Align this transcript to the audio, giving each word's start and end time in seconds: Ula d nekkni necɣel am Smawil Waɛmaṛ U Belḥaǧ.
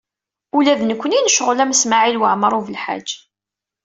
Ula 0.57 0.73
d 0.79 0.81
nekkni 0.85 1.19
necɣel 1.21 1.59
am 1.63 1.71
Smawil 1.81 2.17
Waɛmaṛ 2.21 2.53
U 2.59 2.61
Belḥaǧ. 2.67 3.09